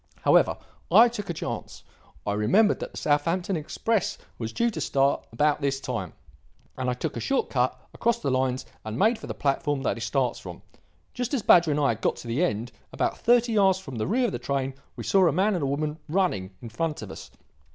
[0.21, 0.57] However,
[0.91, 1.83] I took a chance.
[2.25, 6.13] I remembered that the Southampton express was due to start about this time,
[6.75, 9.97] and I took a short cut across the lines and made for the platform that
[9.99, 10.63] it starts from.
[11.13, 14.25] Just as Badger and I got to the end, about thirty yards from the rear
[14.25, 17.29] of the train, we saw a man and a woman running in front of us.